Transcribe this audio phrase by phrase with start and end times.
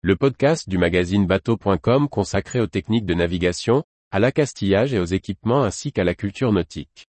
[0.00, 5.64] le podcast du magazine bateau.com consacré aux techniques de navigation, à l'accastillage et aux équipements
[5.64, 7.08] ainsi qu'à la culture nautique.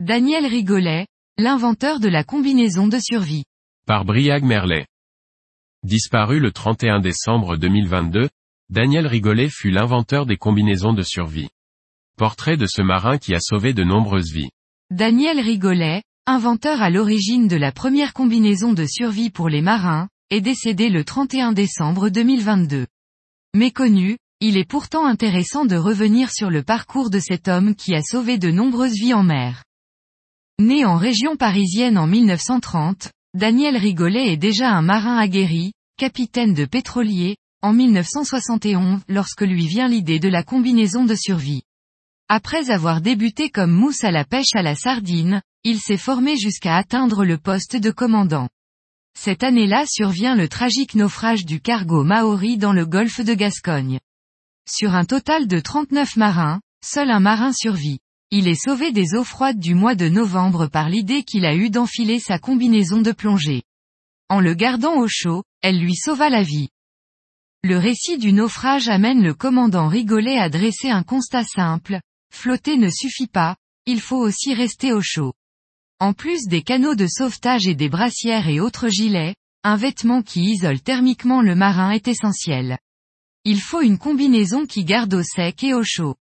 [0.00, 1.06] Daniel Rigolet,
[1.38, 3.44] l'inventeur de la combinaison de survie.
[3.86, 4.86] Par Briag Merlet.
[5.82, 8.28] Disparu le 31 décembre 2022,
[8.68, 11.48] Daniel Rigolet fut l'inventeur des combinaisons de survie.
[12.18, 14.50] Portrait de ce marin qui a sauvé de nombreuses vies.
[14.90, 20.40] Daniel Rigolet, inventeur à l'origine de la première combinaison de survie pour les marins, est
[20.40, 22.88] décédé le 31 décembre 2022.
[23.54, 28.02] Méconnu, il est pourtant intéressant de revenir sur le parcours de cet homme qui a
[28.02, 29.62] sauvé de nombreuses vies en mer.
[30.58, 36.64] Né en région parisienne en 1930, Daniel Rigolet est déjà un marin aguerri, capitaine de
[36.64, 41.62] pétrolier, en 1971 lorsque lui vient l'idée de la combinaison de survie.
[42.28, 46.76] Après avoir débuté comme mousse à la pêche à la sardine, il s'est formé jusqu'à
[46.76, 48.48] atteindre le poste de commandant.
[49.18, 53.98] Cette année-là survient le tragique naufrage du cargo Maori dans le golfe de Gascogne.
[54.68, 57.98] Sur un total de 39 marins, seul un marin survit.
[58.32, 61.70] Il est sauvé des eaux froides du mois de novembre par l'idée qu'il a eue
[61.70, 63.62] d'enfiler sa combinaison de plongée.
[64.28, 66.68] En le gardant au chaud, elle lui sauva la vie.
[67.68, 71.98] Le récit du naufrage amène le commandant Rigolet à dresser un constat simple,
[72.32, 75.32] flotter ne suffit pas, il faut aussi rester au chaud.
[75.98, 80.42] En plus des canaux de sauvetage et des brassières et autres gilets, un vêtement qui
[80.42, 82.78] isole thermiquement le marin est essentiel.
[83.42, 86.14] Il faut une combinaison qui garde au sec et au chaud.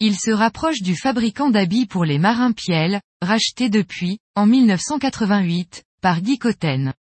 [0.00, 6.22] Il se rapproche du fabricant d'habits pour les marins Piel, racheté depuis, en 1988, par
[6.22, 6.94] Guy Cotten.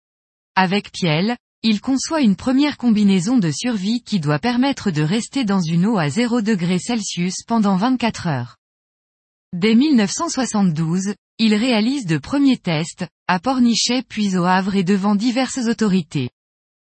[0.57, 5.61] Avec Piel, il conçoit une première combinaison de survie qui doit permettre de rester dans
[5.61, 8.57] une eau à 0 degrés Celsius pendant 24 heures.
[9.53, 15.69] Dès 1972, il réalise de premiers tests, à Pornichet puis au Havre et devant diverses
[15.69, 16.31] autorités.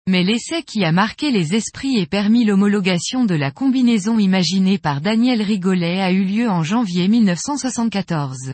[0.08, 5.00] Mais l'essai qui a marqué les esprits et permis l'homologation de la combinaison imaginée par
[5.00, 8.52] Daniel Rigolet a eu lieu en janvier 1974.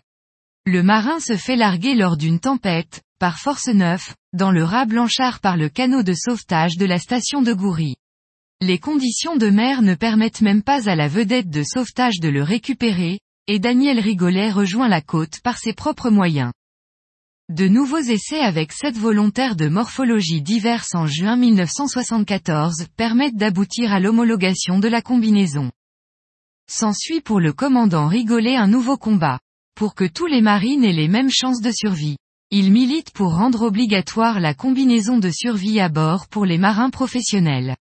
[0.66, 5.40] Le marin se fait larguer lors d'une tempête, par force 9, dans le rat Blanchard
[5.40, 7.96] par le canot de sauvetage de la station de Goury.
[8.62, 12.42] Les conditions de mer ne permettent même pas à la vedette de sauvetage de le
[12.42, 16.50] récupérer, et Daniel Rigolet rejoint la côte par ses propres moyens.
[17.50, 24.00] De nouveaux essais avec sept volontaires de morphologie diverses en juin 1974 permettent d'aboutir à
[24.00, 25.70] l'homologation de la combinaison.
[26.70, 29.40] S'ensuit pour le commandant Rigolet un nouveau combat.
[29.74, 32.16] Pour que tous les marines aient les mêmes chances de survie.
[32.52, 37.76] Il milite pour rendre obligatoire la combinaison de survie à bord pour les marins professionnels.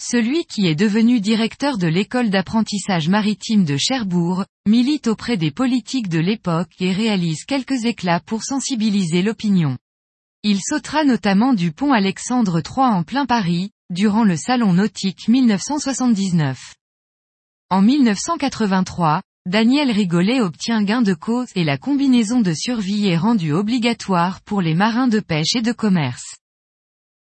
[0.00, 6.08] Celui qui est devenu directeur de l'école d'apprentissage maritime de Cherbourg, milite auprès des politiques
[6.08, 9.76] de l'époque et réalise quelques éclats pour sensibiliser l'opinion.
[10.44, 16.76] Il sautera notamment du pont Alexandre III en plein Paris, durant le Salon nautique 1979.
[17.70, 23.52] En 1983, Daniel Rigolet obtient gain de cause et la combinaison de survie est rendue
[23.52, 26.34] obligatoire pour les marins de pêche et de commerce.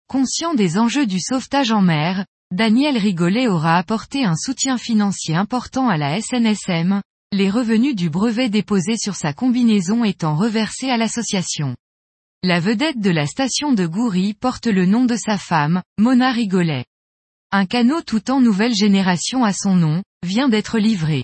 [0.09, 5.87] Conscient des enjeux du sauvetage en mer, Daniel Rigolet aura apporté un soutien financier important
[5.87, 11.77] à la SNSM, les revenus du brevet déposé sur sa combinaison étant reversés à l'association.
[12.43, 16.83] La vedette de la station de Goury porte le nom de sa femme, Mona Rigolet.
[17.53, 21.23] Un canot tout en nouvelle génération à son nom, vient d'être livré.